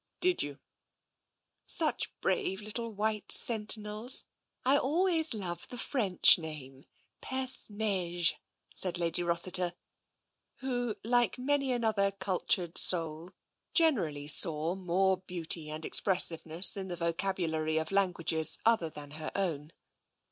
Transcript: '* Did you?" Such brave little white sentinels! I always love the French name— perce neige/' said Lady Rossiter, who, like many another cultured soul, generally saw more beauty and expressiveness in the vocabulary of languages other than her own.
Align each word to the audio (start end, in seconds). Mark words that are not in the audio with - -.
'* 0.13 0.19
Did 0.29 0.41
you?" 0.41 0.57
Such 1.67 2.11
brave 2.21 2.59
little 2.59 2.91
white 2.91 3.31
sentinels! 3.31 4.25
I 4.65 4.75
always 4.75 5.35
love 5.35 5.67
the 5.67 5.77
French 5.77 6.39
name— 6.39 6.85
perce 7.21 7.67
neige/' 7.69 8.33
said 8.73 8.97
Lady 8.97 9.21
Rossiter, 9.21 9.75
who, 10.55 10.95
like 11.03 11.37
many 11.37 11.71
another 11.71 12.09
cultured 12.09 12.79
soul, 12.79 13.29
generally 13.75 14.27
saw 14.27 14.73
more 14.73 15.17
beauty 15.17 15.69
and 15.69 15.85
expressiveness 15.85 16.75
in 16.75 16.87
the 16.87 16.95
vocabulary 16.95 17.77
of 17.77 17.91
languages 17.91 18.57
other 18.65 18.89
than 18.89 19.11
her 19.11 19.29
own. 19.35 19.71